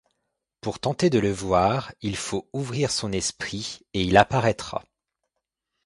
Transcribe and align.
Pour 0.61 0.79
tenter 0.79 1.11
de 1.11 1.19
le 1.19 1.31
voir, 1.31 1.93
il 2.01 2.15
faut 2.15 2.49
ouvrir 2.53 2.89
son 2.89 3.11
esprit 3.11 3.81
et 3.93 4.01
il 4.01 4.17
apparaîtra. 4.17 4.83